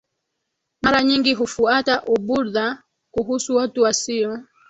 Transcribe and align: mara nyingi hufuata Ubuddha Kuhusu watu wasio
mara 0.81 1.03
nyingi 1.03 1.33
hufuata 1.33 2.03
Ubuddha 2.05 2.83
Kuhusu 3.11 3.55
watu 3.55 3.81
wasio 3.81 4.39